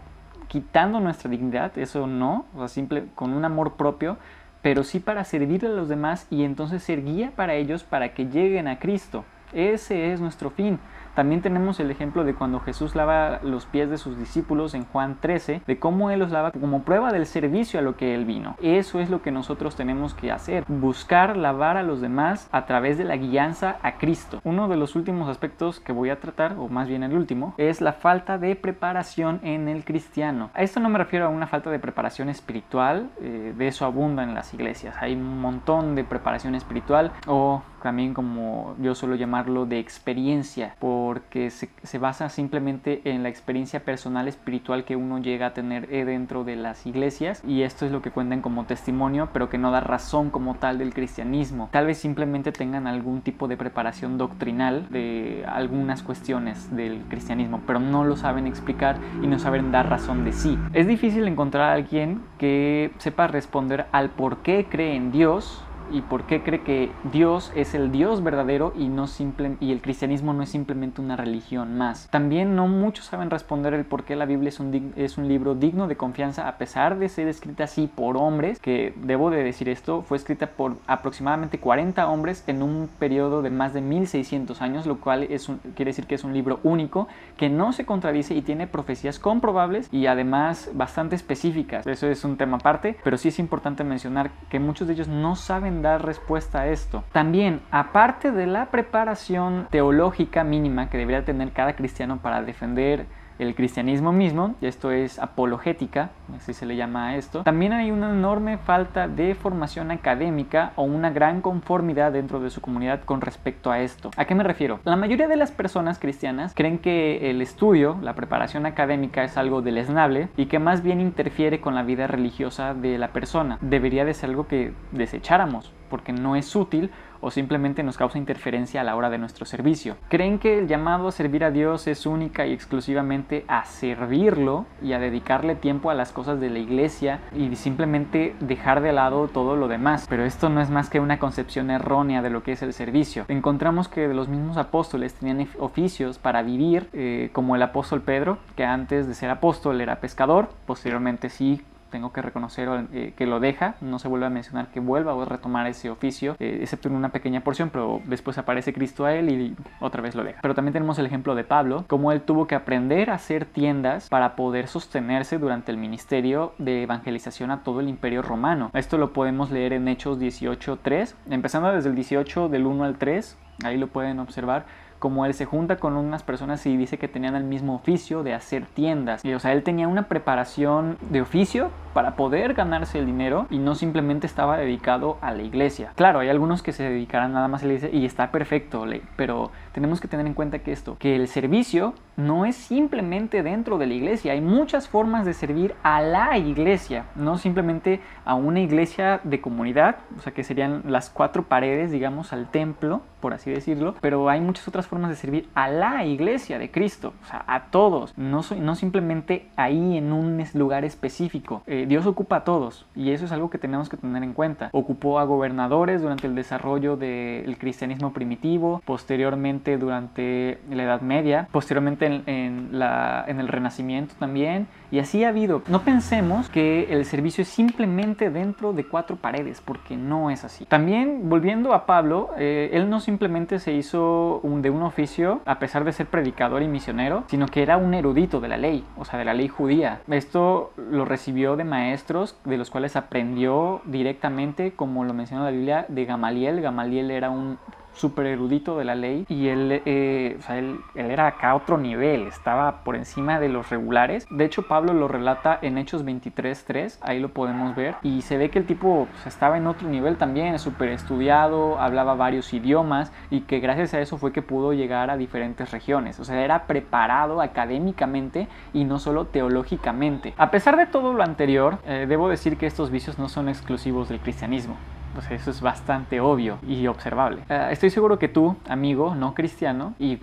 quitando 0.47 0.99
nuestra 0.99 1.29
dignidad, 1.29 1.77
eso 1.77 2.07
no, 2.07 2.45
o 2.55 2.59
sea, 2.59 2.67
simple 2.67 3.05
con 3.15 3.33
un 3.33 3.45
amor 3.45 3.73
propio, 3.73 4.17
pero 4.61 4.83
sí 4.83 4.99
para 4.99 5.23
servir 5.23 5.65
a 5.65 5.69
los 5.69 5.87
demás 5.87 6.27
y 6.29 6.43
entonces 6.43 6.83
ser 6.83 7.03
guía 7.03 7.31
para 7.35 7.53
ellos 7.53 7.83
para 7.83 8.13
que 8.13 8.25
lleguen 8.25 8.67
a 8.67 8.79
Cristo. 8.79 9.23
Ese 9.53 10.13
es 10.13 10.21
nuestro 10.21 10.49
fin. 10.49 10.79
También 11.15 11.41
tenemos 11.41 11.79
el 11.81 11.91
ejemplo 11.91 12.23
de 12.23 12.33
cuando 12.33 12.61
Jesús 12.61 12.95
lava 12.95 13.39
los 13.43 13.65
pies 13.65 13.89
de 13.89 13.97
sus 13.97 14.17
discípulos 14.17 14.73
en 14.73 14.85
Juan 14.85 15.17
13, 15.19 15.63
de 15.67 15.79
cómo 15.79 16.11
Él 16.11 16.19
los 16.19 16.31
lava 16.31 16.51
como 16.51 16.83
prueba 16.83 17.11
del 17.11 17.25
servicio 17.25 17.79
a 17.79 17.83
lo 17.83 17.97
que 17.97 18.15
Él 18.15 18.23
vino. 18.23 18.55
Eso 18.61 19.01
es 19.01 19.09
lo 19.09 19.21
que 19.21 19.31
nosotros 19.31 19.75
tenemos 19.75 20.13
que 20.13 20.31
hacer, 20.31 20.63
buscar 20.67 21.35
lavar 21.35 21.75
a 21.75 21.83
los 21.83 21.99
demás 21.99 22.47
a 22.53 22.65
través 22.65 22.97
de 22.97 23.03
la 23.03 23.17
guianza 23.17 23.79
a 23.81 23.97
Cristo. 23.97 24.39
Uno 24.45 24.69
de 24.69 24.77
los 24.77 24.95
últimos 24.95 25.27
aspectos 25.27 25.81
que 25.81 25.91
voy 25.91 26.09
a 26.09 26.21
tratar, 26.21 26.55
o 26.57 26.69
más 26.69 26.87
bien 26.87 27.03
el 27.03 27.13
último, 27.13 27.53
es 27.57 27.81
la 27.81 27.93
falta 27.93 28.37
de 28.37 28.55
preparación 28.55 29.41
en 29.43 29.67
el 29.67 29.83
cristiano. 29.83 30.51
A 30.53 30.61
esto 30.61 30.79
no 30.79 30.87
me 30.87 30.99
refiero 30.99 31.25
a 31.25 31.29
una 31.29 31.47
falta 31.47 31.69
de 31.69 31.79
preparación 31.79 32.29
espiritual, 32.29 33.09
eh, 33.21 33.53
de 33.57 33.67
eso 33.67 33.85
abunda 33.85 34.23
en 34.23 34.35
las 34.35 34.53
iglesias. 34.53 34.95
Hay 35.01 35.15
un 35.15 35.41
montón 35.41 35.95
de 35.95 36.03
preparación 36.03 36.55
espiritual 36.55 37.11
o 37.27 37.61
también 37.79 38.13
como 38.13 38.75
yo 38.79 38.95
suelo 38.95 39.15
llamarlo 39.15 39.65
de 39.65 39.79
experiencia, 39.79 40.75
porque 40.79 41.49
se, 41.49 41.97
basa 41.99 42.29
simplemente 42.29 43.01
en 43.05 43.23
la 43.23 43.29
experiencia 43.29 43.81
personal 43.81 44.27
espiritual 44.27 44.85
que 44.85 44.95
uno 44.95 45.19
llega 45.19 45.47
a 45.47 45.53
tener 45.53 45.93
eh, 45.93 46.05
dentro 46.05 46.43
de 46.43 46.55
las 46.55 46.85
iglesias 46.85 47.41
y 47.45 47.63
esto 47.63 47.85
es 47.85 47.91
lo 47.91 48.01
que 48.01 48.11
cuentan 48.11 48.41
como 48.41 48.65
testimonio, 48.65 49.29
pero 49.33 49.49
que 49.49 49.57
no 49.57 49.71
da 49.71 49.81
razón 49.81 50.29
como 50.29 50.55
tal 50.55 50.77
del 50.77 50.93
cristianismo. 50.93 51.69
Tal 51.71 51.85
vez 51.85 51.97
simplemente 51.97 52.51
tengan 52.51 52.87
algún 52.87 53.21
tipo 53.21 53.47
de 53.47 53.57
preparación 53.57 54.17
doctrinal 54.17 54.87
de 54.89 55.43
algunas 55.47 56.03
cuestiones 56.03 56.73
del 56.75 57.03
cristianismo, 57.09 57.61
pero 57.65 57.79
no 57.79 58.03
lo 58.03 58.15
saben 58.15 58.47
explicar 58.47 58.97
y 59.21 59.27
no 59.27 59.39
saben 59.39 59.71
dar 59.71 59.89
razón 59.89 60.23
de 60.23 60.31
sí. 60.31 60.57
Es 60.73 60.87
difícil 60.87 61.27
encontrar 61.27 61.69
a 61.69 61.73
alguien 61.73 62.21
que 62.37 62.91
sepa 62.97 63.27
responder 63.27 63.87
al 63.91 64.09
por 64.09 64.37
qué 64.37 64.67
cree 64.69 64.95
en 64.95 65.11
Dios 65.11 65.63
y 65.91 66.01
por 66.01 66.23
qué 66.23 66.41
cree 66.43 66.61
que 66.61 66.91
Dios 67.11 67.51
es 67.55 67.73
el 67.73 67.91
Dios 67.91 68.23
verdadero 68.23 68.73
y, 68.75 68.87
no 68.87 69.07
simple, 69.07 69.57
y 69.59 69.71
el 69.71 69.81
cristianismo 69.81 70.33
no 70.33 70.43
es 70.43 70.49
simplemente 70.49 71.01
una 71.01 71.15
religión 71.15 71.77
más. 71.77 72.07
También 72.09 72.55
no 72.55 72.67
muchos 72.67 73.05
saben 73.05 73.29
responder 73.29 73.73
el 73.73 73.85
por 73.85 74.03
qué 74.03 74.15
la 74.15 74.25
Biblia 74.25 74.49
es 74.49 74.59
un, 74.59 74.93
es 74.95 75.17
un 75.17 75.27
libro 75.27 75.55
digno 75.55 75.87
de 75.87 75.97
confianza 75.97 76.47
a 76.47 76.57
pesar 76.57 76.97
de 76.99 77.09
ser 77.09 77.27
escrita 77.27 77.65
así 77.65 77.89
por 77.93 78.17
hombres, 78.17 78.59
que 78.59 78.93
debo 79.03 79.29
de 79.29 79.43
decir 79.43 79.69
esto, 79.69 80.01
fue 80.01 80.17
escrita 80.17 80.47
por 80.47 80.77
aproximadamente 80.87 81.59
40 81.59 82.07
hombres 82.07 82.43
en 82.47 82.61
un 82.61 82.89
periodo 82.99 83.41
de 83.41 83.49
más 83.49 83.73
de 83.73 83.81
1600 83.81 84.61
años, 84.61 84.85
lo 84.85 84.99
cual 84.99 85.23
es 85.23 85.49
quiere 85.75 85.89
decir 85.89 86.05
que 86.05 86.15
es 86.15 86.23
un 86.23 86.33
libro 86.33 86.59
único 86.63 87.07
que 87.37 87.49
no 87.49 87.73
se 87.73 87.85
contradice 87.85 88.35
y 88.35 88.41
tiene 88.41 88.67
profecías 88.67 89.19
comprobables 89.19 89.87
y 89.91 90.07
además 90.07 90.69
bastante 90.73 91.15
específicas. 91.15 91.85
Eso 91.87 92.07
es 92.07 92.23
un 92.23 92.37
tema 92.37 92.57
aparte, 92.57 92.97
pero 93.03 93.17
sí 93.17 93.29
es 93.29 93.39
importante 93.39 93.83
mencionar 93.83 94.31
que 94.49 94.59
muchos 94.59 94.87
de 94.87 94.93
ellos 94.93 95.07
no 95.07 95.35
saben 95.35 95.78
dar 95.81 96.05
respuesta 96.05 96.61
a 96.61 96.67
esto. 96.67 97.03
También, 97.11 97.61
aparte 97.71 98.31
de 98.31 98.47
la 98.47 98.65
preparación 98.67 99.67
teológica 99.69 100.43
mínima 100.43 100.89
que 100.89 100.97
debería 100.97 101.25
tener 101.25 101.51
cada 101.51 101.75
cristiano 101.75 102.17
para 102.17 102.41
defender 102.41 103.05
el 103.39 103.55
cristianismo 103.55 104.11
mismo, 104.11 104.55
esto 104.61 104.91
es 104.91 105.17
apologética, 105.17 106.11
así 106.35 106.53
se 106.53 106.65
le 106.65 106.75
llama 106.75 107.09
a 107.09 107.15
esto, 107.15 107.43
también 107.43 107.73
hay 107.73 107.89
una 107.91 108.11
enorme 108.11 108.57
falta 108.57 109.07
de 109.07 109.33
formación 109.33 109.91
académica 109.91 110.73
o 110.75 110.83
una 110.83 111.09
gran 111.09 111.41
conformidad 111.41 112.11
dentro 112.11 112.39
de 112.39 112.49
su 112.49 112.61
comunidad 112.61 113.01
con 113.03 113.21
respecto 113.21 113.71
a 113.71 113.79
esto. 113.79 114.11
¿A 114.17 114.25
qué 114.25 114.35
me 114.35 114.43
refiero? 114.43 114.79
La 114.83 114.95
mayoría 114.95 115.27
de 115.27 115.37
las 115.37 115.51
personas 115.51 115.99
cristianas 115.99 116.53
creen 116.53 116.77
que 116.79 117.29
el 117.29 117.41
estudio, 117.41 117.97
la 118.01 118.13
preparación 118.13 118.65
académica 118.65 119.23
es 119.23 119.37
algo 119.37 119.61
deleznable 119.61 120.29
y 120.37 120.47
que 120.47 120.59
más 120.59 120.83
bien 120.83 121.01
interfiere 121.01 121.61
con 121.61 121.75
la 121.75 121.83
vida 121.83 122.07
religiosa 122.07 122.73
de 122.73 122.97
la 122.97 123.09
persona. 123.09 123.57
Debería 123.61 124.05
de 124.05 124.13
ser 124.13 124.29
algo 124.29 124.47
que 124.47 124.73
desecháramos 124.91 125.71
porque 125.89 126.13
no 126.13 126.35
es 126.35 126.55
útil 126.55 126.91
o 127.21 127.31
simplemente 127.31 127.83
nos 127.83 127.97
causa 127.97 128.17
interferencia 128.17 128.81
a 128.81 128.83
la 128.83 128.95
hora 128.95 129.09
de 129.09 129.17
nuestro 129.17 129.45
servicio. 129.45 129.97
Creen 130.09 130.39
que 130.39 130.59
el 130.59 130.67
llamado 130.67 131.07
a 131.07 131.11
servir 131.11 131.43
a 131.43 131.51
Dios 131.51 131.87
es 131.87 132.05
única 132.05 132.45
y 132.45 132.53
exclusivamente 132.53 133.45
a 133.47 133.65
servirlo 133.65 134.65
y 134.81 134.93
a 134.93 134.99
dedicarle 134.99 135.55
tiempo 135.55 135.89
a 135.89 135.93
las 135.93 136.11
cosas 136.11 136.39
de 136.39 136.49
la 136.49 136.59
iglesia 136.59 137.19
y 137.35 137.55
simplemente 137.55 138.35
dejar 138.39 138.81
de 138.81 138.93
lado 138.93 139.27
todo 139.27 139.55
lo 139.55 139.67
demás. 139.67 140.05
Pero 140.09 140.25
esto 140.25 140.49
no 140.49 140.61
es 140.61 140.69
más 140.69 140.89
que 140.89 140.99
una 140.99 141.19
concepción 141.19 141.71
errónea 141.71 142.21
de 142.21 142.29
lo 142.29 142.43
que 142.43 142.53
es 142.53 142.61
el 142.61 142.73
servicio. 142.73 143.25
Encontramos 143.27 143.87
que 143.87 144.07
los 144.07 144.27
mismos 144.27 144.57
apóstoles 144.57 145.13
tenían 145.13 145.47
oficios 145.59 146.17
para 146.17 146.41
vivir, 146.41 146.89
eh, 146.93 147.29
como 147.33 147.55
el 147.55 147.61
apóstol 147.61 148.01
Pedro, 148.01 148.37
que 148.55 148.65
antes 148.65 149.07
de 149.07 149.13
ser 149.13 149.29
apóstol 149.29 149.81
era 149.81 149.99
pescador, 149.99 150.49
posteriormente 150.65 151.29
sí 151.29 151.61
tengo 151.89 152.11
que 152.13 152.21
reconocer 152.21 152.69
eh, 152.93 153.13
que 153.15 153.25
lo 153.25 153.39
deja, 153.39 153.75
no 153.81 153.99
se 153.99 154.07
vuelve 154.07 154.25
a 154.25 154.29
mencionar 154.29 154.67
que 154.67 154.79
vuelva 154.79 155.19
a 155.19 155.25
retomar 155.25 155.67
ese 155.67 155.89
oficio, 155.89 156.35
eh, 156.39 156.59
excepto 156.61 156.87
en 156.87 156.95
una 156.95 157.09
pequeña 157.09 157.41
porción, 157.41 157.69
pero 157.69 158.01
después 158.05 158.37
aparece 158.37 158.73
Cristo 158.73 159.05
a 159.05 159.13
él 159.13 159.29
y 159.29 159.55
otra 159.79 160.01
vez 160.01 160.15
lo 160.15 160.23
deja. 160.23 160.39
Pero 160.41 160.55
también 160.55 160.73
tenemos 160.73 160.99
el 160.99 161.05
ejemplo 161.05 161.35
de 161.35 161.43
Pablo, 161.43 161.85
como 161.87 162.11
él 162.11 162.21
tuvo 162.21 162.47
que 162.47 162.55
aprender 162.55 163.09
a 163.09 163.15
hacer 163.15 163.45
tiendas 163.45 164.09
para 164.09 164.35
poder 164.35 164.67
sostenerse 164.67 165.37
durante 165.37 165.71
el 165.71 165.77
ministerio 165.77 166.53
de 166.57 166.83
evangelización 166.83 167.51
a 167.51 167.63
todo 167.63 167.79
el 167.79 167.89
imperio 167.89 168.21
romano. 168.21 168.71
Esto 168.73 168.97
lo 168.97 169.13
podemos 169.13 169.51
leer 169.51 169.73
en 169.73 169.87
Hechos 169.87 170.19
18.3, 170.19 171.13
empezando 171.29 171.71
desde 171.71 171.89
el 171.89 171.95
18 171.95 172.49
del 172.49 172.65
1 172.65 172.83
al 172.83 172.97
3, 172.97 173.37
ahí 173.63 173.77
lo 173.77 173.87
pueden 173.87 174.19
observar 174.19 174.65
como 174.99 175.25
él 175.25 175.33
se 175.33 175.45
junta 175.45 175.77
con 175.77 175.95
unas 175.95 176.23
personas 176.23 176.65
y 176.65 176.77
dice 176.77 176.97
que 176.97 177.07
tenían 177.07 177.35
el 177.35 177.43
mismo 177.43 177.75
oficio 177.75 178.23
de 178.23 178.33
hacer 178.33 178.65
tiendas. 178.65 179.23
Y, 179.25 179.33
o 179.33 179.39
sea, 179.39 179.53
él 179.53 179.63
tenía 179.63 179.87
una 179.87 180.07
preparación 180.07 180.97
de 181.09 181.21
oficio 181.21 181.71
para 181.93 182.15
poder 182.15 182.53
ganarse 182.53 182.99
el 182.99 183.05
dinero 183.05 183.47
y 183.49 183.57
no 183.57 183.75
simplemente 183.75 184.27
estaba 184.27 184.57
dedicado 184.57 185.17
a 185.21 185.33
la 185.33 185.41
iglesia. 185.41 185.91
Claro, 185.95 186.19
hay 186.19 186.29
algunos 186.29 186.61
que 186.61 186.73
se 186.73 186.83
dedicarán 186.83 187.33
nada 187.33 187.47
más 187.47 187.63
a 187.63 187.65
la 187.65 187.73
iglesia 187.73 187.97
y 187.97 188.05
está 188.05 188.31
perfecto, 188.31 188.85
pero 189.15 189.51
tenemos 189.71 189.99
que 189.99 190.07
tener 190.07 190.27
en 190.27 190.33
cuenta 190.33 190.59
que 190.59 190.71
esto, 190.71 190.97
que 190.99 191.15
el 191.15 191.27
servicio 191.27 191.93
no 192.19 192.45
es 192.45 192.55
simplemente 192.55 193.41
dentro 193.43 193.77
de 193.77 193.87
la 193.87 193.93
iglesia, 193.93 194.33
hay 194.33 194.41
muchas 194.41 194.87
formas 194.87 195.25
de 195.25 195.33
servir 195.33 195.75
a 195.83 196.01
la 196.01 196.37
iglesia, 196.37 197.05
no 197.15 197.37
simplemente 197.37 198.01
a 198.25 198.35
una 198.35 198.59
iglesia 198.59 199.21
de 199.23 199.41
comunidad, 199.41 199.97
o 200.17 200.21
sea 200.21 200.33
que 200.33 200.43
serían 200.43 200.83
las 200.85 201.09
cuatro 201.09 201.43
paredes, 201.43 201.91
digamos, 201.91 202.33
al 202.33 202.51
templo, 202.51 203.01
por 203.19 203.33
así 203.33 203.51
decirlo, 203.51 203.95
pero 204.01 204.29
hay 204.29 204.41
muchas 204.41 204.67
otras 204.67 204.87
formas 204.87 205.09
de 205.09 205.15
servir 205.15 205.47
a 205.53 205.69
la 205.69 206.05
iglesia 206.05 206.59
de 206.59 206.71
Cristo, 206.71 207.13
o 207.23 207.25
sea, 207.25 207.43
a 207.47 207.65
todos, 207.65 208.17
no, 208.17 208.41
no 208.57 208.75
simplemente 208.75 209.47
ahí 209.55 209.97
en 209.97 210.13
un 210.13 210.43
lugar 210.53 210.85
específico. 210.85 211.63
Eh, 211.67 211.85
Dios 211.87 212.05
ocupa 212.05 212.37
a 212.37 212.43
todos 212.43 212.85
y 212.95 213.11
eso 213.11 213.25
es 213.25 213.31
algo 213.31 213.49
que 213.49 213.57
tenemos 213.57 213.89
que 213.89 213.97
tener 213.97 214.23
en 214.23 214.33
cuenta. 214.33 214.69
Ocupó 214.71 215.19
a 215.19 215.25
gobernadores 215.25 216.01
durante 216.01 216.27
el 216.27 216.35
desarrollo 216.35 216.97
del 216.97 217.57
cristianismo 217.57 218.13
primitivo, 218.13 218.81
posteriormente 218.85 219.77
durante 219.77 220.59
la 220.69 220.83
Edad 220.83 221.01
Media, 221.01 221.47
posteriormente 221.51 222.08
en, 222.09 222.69
la, 222.71 223.25
en 223.27 223.39
el 223.39 223.47
Renacimiento 223.47 224.15
también 224.19 224.67
y 224.91 224.99
así 224.99 225.23
ha 225.23 225.29
habido. 225.29 225.61
No 225.67 225.81
pensemos 225.81 226.49
que 226.49 226.91
el 226.91 227.05
servicio 227.05 227.43
es 227.43 227.47
simplemente 227.47 228.29
dentro 228.29 228.73
de 228.73 228.85
cuatro 228.85 229.17
paredes, 229.17 229.61
porque 229.63 229.95
no 229.95 230.29
es 230.29 230.43
así. 230.43 230.65
También, 230.65 231.29
volviendo 231.29 231.73
a 231.73 231.85
Pablo, 231.85 232.31
eh, 232.37 232.71
él 232.73 232.89
no 232.89 232.99
simplemente 232.99 233.59
se 233.59 233.73
hizo 233.73 234.39
un, 234.43 234.61
de 234.61 234.69
un 234.69 234.81
oficio, 234.81 235.41
a 235.45 235.59
pesar 235.59 235.83
de 235.83 235.91
ser 235.91 236.07
predicador 236.07 236.63
y 236.63 236.67
misionero, 236.67 237.23
sino 237.27 237.45
que 237.47 237.61
era 237.61 237.77
un 237.77 237.93
erudito 237.93 238.39
de 238.39 238.47
la 238.47 238.57
ley, 238.57 238.83
o 238.97 239.05
sea, 239.05 239.19
de 239.19 239.25
la 239.25 239.33
ley 239.33 239.47
judía. 239.47 240.01
Esto 240.09 240.71
lo 240.77 241.05
recibió 241.05 241.55
de 241.55 241.63
maestros, 241.63 242.37
de 242.45 242.57
los 242.57 242.69
cuales 242.69 242.95
aprendió 242.95 243.81
directamente, 243.85 244.73
como 244.73 245.03
lo 245.03 245.13
menciona 245.13 245.43
la 245.43 245.51
Biblia, 245.51 245.85
de 245.87 246.05
Gamaliel. 246.05 246.61
Gamaliel 246.61 247.11
era 247.11 247.29
un 247.29 247.57
súper 247.93 248.27
erudito 248.27 248.77
de 248.77 248.85
la 248.85 248.95
ley 248.95 249.25
y 249.27 249.47
él, 249.47 249.81
eh, 249.85 250.37
o 250.39 250.41
sea, 250.41 250.57
él, 250.57 250.79
era 250.95 251.27
acá 251.27 251.51
a 251.51 251.55
otro 251.55 251.77
nivel, 251.77 252.27
estaba 252.27 252.83
por 252.83 252.95
encima 252.95 253.39
de 253.39 253.49
los 253.49 253.69
regulares. 253.69 254.25
De 254.29 254.45
hecho, 254.45 254.67
Pablo 254.67 254.93
lo 254.93 255.07
relata 255.07 255.59
en 255.61 255.77
Hechos 255.77 256.05
23.3, 256.05 256.99
ahí 257.01 257.19
lo 257.19 257.29
podemos 257.29 257.75
ver, 257.75 257.95
y 258.03 258.21
se 258.21 258.37
ve 258.37 258.49
que 258.49 258.59
el 258.59 258.65
tipo 258.65 259.07
estaba 259.25 259.57
en 259.57 259.67
otro 259.67 259.87
nivel 259.89 260.17
también, 260.17 260.57
súper 260.59 260.89
estudiado, 260.89 261.79
hablaba 261.79 262.15
varios 262.15 262.53
idiomas 262.53 263.11
y 263.29 263.41
que 263.41 263.59
gracias 263.59 263.93
a 263.93 263.99
eso 263.99 264.17
fue 264.17 264.31
que 264.31 264.41
pudo 264.41 264.73
llegar 264.73 265.09
a 265.09 265.17
diferentes 265.17 265.71
regiones. 265.71 266.19
O 266.19 266.25
sea, 266.25 266.43
era 266.43 266.67
preparado 266.67 267.41
académicamente 267.41 268.47
y 268.73 268.85
no 268.85 268.99
solo 268.99 269.25
teológicamente. 269.25 270.33
A 270.37 270.51
pesar 270.51 270.77
de 270.77 270.85
todo 270.85 271.13
lo 271.13 271.23
anterior, 271.23 271.79
eh, 271.85 272.05
debo 272.07 272.29
decir 272.29 272.57
que 272.57 272.65
estos 272.65 272.91
vicios 272.91 273.19
no 273.19 273.29
son 273.29 273.49
exclusivos 273.49 274.09
del 274.09 274.19
cristianismo. 274.19 274.77
Pues 275.13 275.31
eso 275.31 275.51
es 275.51 275.61
bastante 275.61 276.19
obvio 276.19 276.59
y 276.67 276.87
observable. 276.87 277.43
Eh, 277.49 277.69
estoy 277.71 277.89
seguro 277.89 278.19
que 278.19 278.27
tú, 278.27 278.55
amigo 278.67 279.15
no 279.15 279.33
cristiano, 279.33 279.93
y 279.99 280.19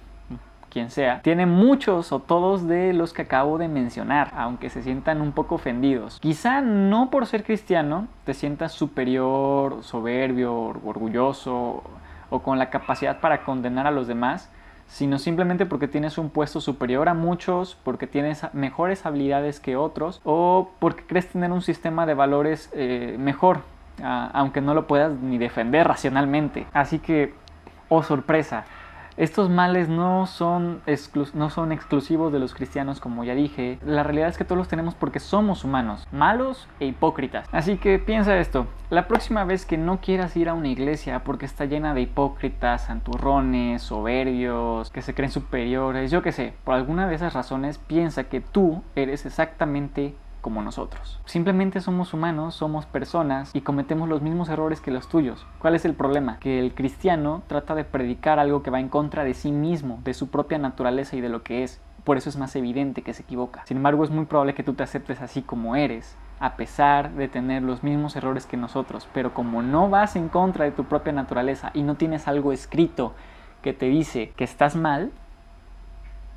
quien 0.77 0.91
sea, 0.91 1.23
tiene 1.23 1.47
muchos 1.47 2.13
o 2.13 2.19
todos 2.19 2.69
de 2.69 2.93
los 2.93 3.15
que 3.15 3.23
acabo 3.23 3.57
de 3.57 3.67
mencionar, 3.67 4.33
aunque 4.37 4.69
se 4.69 4.83
sientan 4.83 5.23
un 5.23 5.33
poco 5.33 5.55
ofendidos. 5.55 6.21
Quizá 6.21 6.61
no 6.61 7.09
por 7.09 7.25
ser 7.27 7.45
cristiano 7.45 8.09
te 8.25 8.35
sientas 8.35 8.73
superior, 8.73 9.83
soberbio, 9.83 10.55
orgulloso 10.55 11.83
o 12.29 12.43
con 12.43 12.59
la 12.59 12.69
capacidad 12.69 13.21
para 13.21 13.43
condenar 13.43 13.87
a 13.87 13.91
los 13.91 14.07
demás, 14.07 14.51
sino 14.87 15.19
simplemente 15.19 15.65
porque 15.65 15.89
tienes 15.89 16.19
un 16.19 16.29
puesto 16.29 16.61
superior 16.61 17.09
a 17.09 17.15
muchos, 17.15 17.79
porque 17.83 18.07
tienes 18.07 18.43
mejores 18.53 19.07
habilidades 19.07 19.61
que 19.61 19.77
otros 19.77 20.21
o 20.25 20.73
porque 20.79 21.05
crees 21.07 21.29
tener 21.29 21.53
un 21.53 21.63
sistema 21.63 22.05
de 22.05 22.13
valores 22.13 22.71
eh, 22.75 23.17
mejor 23.19 23.63
aunque 24.03 24.61
no 24.61 24.75
lo 24.75 24.87
puedas 24.87 25.13
ni 25.13 25.39
defender 25.39 25.87
racionalmente. 25.87 26.67
Así 26.73 26.99
que, 26.99 27.35
oh 27.89 28.03
sorpresa, 28.03 28.65
estos 29.17 29.49
males 29.49 29.89
no 29.89 30.27
son, 30.27 30.83
no 31.33 31.49
son 31.49 31.73
exclusivos 31.73 32.35
de 32.35 32.39
los 32.39 32.55
cristianos, 32.55 33.01
como 33.01 33.25
ya 33.25 33.35
dije. 33.35 33.79
La 33.83 34.03
realidad 34.03 34.29
es 34.29 34.37
que 34.37 34.45
todos 34.45 34.59
los 34.59 34.69
tenemos 34.69 34.95
porque 34.95 35.21
somos 35.21 35.65
humanos, 35.65 36.07
malos 36.13 36.69
e 36.81 36.87
hipócritas. 36.87 37.49
Así 37.51 37.79
que 37.79 37.99
piensa 37.99 38.37
esto, 38.37 38.67
la 38.91 39.09
próxima 39.09 39.45
vez 39.45 39.65
que 39.65 39.79
no 39.79 40.01
quieras 40.03 40.37
ir 40.37 40.51
a 40.51 40.55
una 40.55 40.69
iglesia 40.69 41.25
porque 41.25 41.47
está 41.47 41.65
llena 41.65 41.95
de 41.95 42.03
hipócritas, 42.03 42.85
santurrones, 42.85 43.81
soberbios, 43.81 44.91
que 44.91 45.01
se 45.01 45.15
creen 45.15 45.31
superiores, 45.31 46.11
yo 46.11 46.21
qué 46.21 46.33
sé, 46.33 46.53
por 46.65 46.75
alguna 46.75 47.07
de 47.07 47.15
esas 47.15 47.33
razones 47.33 47.79
piensa 47.79 48.25
que 48.25 48.43
tú 48.43 48.83
eres 48.97 49.25
exactamente 49.25 50.15
como 50.47 50.63
nosotros. 50.63 51.19
Simplemente 51.25 51.81
somos 51.81 52.15
humanos, 52.15 52.55
somos 52.55 52.87
personas 52.87 53.51
y 53.53 53.63
cometemos 53.63 54.09
los 54.09 54.23
mismos 54.23 54.49
errores 54.49 54.81
que 54.81 54.93
los 54.93 55.09
tuyos. 55.09 55.45
¿Cuál 55.59 55.75
es 55.75 55.85
el 55.85 55.95
problema? 55.95 56.39
Que 56.39 56.61
el 56.61 56.73
cristiano 56.73 57.43
trata 57.49 57.75
de 57.75 57.83
predicar 57.83 58.39
algo 58.39 58.63
que 58.63 58.71
va 58.71 58.79
en 58.79 58.89
contra 58.89 59.25
de 59.25 59.35
sí 59.35 59.51
mismo, 59.51 59.99
de 60.05 60.15
su 60.15 60.29
propia 60.29 60.59
naturaleza 60.59 61.17
y 61.17 61.21
de 61.21 61.31
lo 61.31 61.43
que 61.43 61.65
es. 61.65 61.81
Por 62.05 62.17
eso 62.17 62.29
es 62.29 62.37
más 62.37 62.55
evidente 62.55 63.03
que 63.03 63.13
se 63.13 63.25
equivoca. 63.25 63.67
Sin 63.67 63.79
embargo, 63.79 64.05
es 64.05 64.11
muy 64.11 64.27
probable 64.27 64.55
que 64.55 64.63
tú 64.63 64.75
te 64.75 64.85
aceptes 64.85 65.21
así 65.21 65.43
como 65.43 65.75
eres, 65.75 66.17
a 66.39 66.55
pesar 66.55 67.11
de 67.15 67.27
tener 67.27 67.65
los 67.65 67.83
mismos 67.83 68.15
errores 68.15 68.47
que 68.47 68.57
nosotros. 68.57 69.09
Pero 69.13 69.35
como 69.35 69.63
no 69.63 69.91
vas 69.91 70.15
en 70.15 70.29
contra 70.29 70.65
de 70.65 70.71
tu 70.71 70.85
propia 70.85 71.13
naturaleza 71.13 71.73
y 71.75 71.83
no 71.83 71.97
tienes 71.97 72.29
algo 72.29 72.53
escrito 72.53 73.15
que 73.63 73.73
te 73.73 73.87
dice 73.87 74.33
que 74.37 74.45
estás 74.45 74.77
mal, 74.77 75.11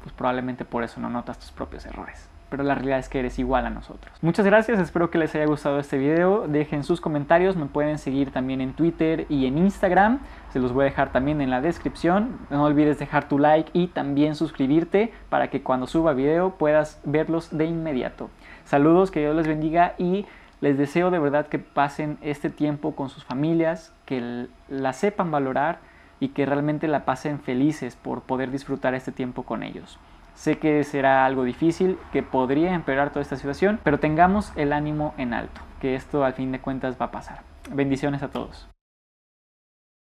pues 0.02 0.14
probablemente 0.14 0.66
por 0.66 0.84
eso 0.84 1.00
no 1.00 1.12
notas 1.12 1.38
tus 1.38 1.52
propios 1.52 1.86
errores 1.86 2.28
pero 2.50 2.64
la 2.64 2.76
realidad 2.76 3.00
es 3.00 3.10
que 3.10 3.20
eres 3.20 3.40
igual 3.40 3.66
a 3.66 3.70
nosotros. 3.70 4.14
Muchas 4.22 4.46
gracias, 4.46 4.80
espero 4.80 5.10
que 5.10 5.18
les 5.18 5.34
haya 5.36 5.46
gustado 5.46 5.80
este 5.80 5.98
video. 5.98 6.48
Dejen 6.48 6.84
sus 6.84 7.02
comentarios, 7.02 7.56
me 7.56 7.66
pueden 7.66 7.98
seguir 7.98 8.32
también 8.32 8.62
en 8.62 8.74
Twitter 8.74 9.26
y 9.30 9.46
en 9.46 9.58
Instagram. 9.58 10.20
Se 10.52 10.60
los 10.60 10.74
voy 10.74 10.84
a 10.84 10.86
dejar 10.86 11.12
también 11.12 11.42
en 11.42 11.50
la 11.50 11.62
descripción. 11.62 12.40
No 12.50 12.64
olvides 12.64 13.00
dejar 13.00 13.28
tu 13.30 13.38
like 13.38 13.70
y 13.74 13.88
también 13.88 14.36
suscribirte 14.36 15.14
para 15.30 15.50
que 15.50 15.62
cuando 15.62 15.88
suba 15.88 16.14
video 16.14 16.52
puedas 16.52 17.00
verlos 17.04 17.56
de 17.56 17.66
inmediato. 17.66 18.30
Saludos, 18.66 19.12
que 19.12 19.20
Dios 19.22 19.36
les 19.36 19.48
bendiga 19.48 19.94
y 19.98 20.26
les 20.62 20.78
deseo 20.78 21.10
de 21.12 21.20
verdad 21.20 21.48
que 21.48 21.60
pasen 21.60 22.18
este 22.22 22.50
tiempo 22.50 22.96
con 22.96 23.10
sus 23.10 23.24
familias, 23.24 23.94
que 24.06 24.48
la 24.68 24.94
sepan 24.94 25.32
valorar 25.32 25.80
y 26.20 26.30
que 26.30 26.46
realmente 26.46 26.88
la 26.88 27.06
pasen 27.06 27.40
felices 27.40 27.96
por 27.96 28.22
poder 28.22 28.52
disfrutar 28.52 28.94
este 28.94 29.12
tiempo 29.12 29.44
con 29.44 29.64
ellos. 29.64 29.98
Sé 30.40 30.58
que 30.58 30.86
será 30.86 31.26
algo 31.26 31.44
difícil, 31.44 31.98
que 32.14 32.24
podría 32.24 32.74
empeorar 32.74 33.10
toda 33.10 33.24
esta 33.24 33.36
situación, 33.36 33.78
pero 33.84 34.00
tengamos 34.00 34.54
el 34.56 34.72
ánimo 34.72 35.14
en 35.18 35.34
alto, 35.34 35.60
que 35.82 35.96
esto 35.96 36.24
al 36.24 36.32
fin 36.32 36.54
de 36.54 36.62
cuentas 36.62 36.96
va 37.00 37.08
a 37.08 37.12
pasar. 37.12 37.42
Bendiciones 37.70 38.24
a 38.24 38.30
todos. 38.30 38.70